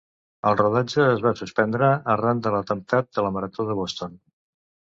[0.51, 4.19] El rodatge es va suspendre arran de l'atemptat de la marató de Boston.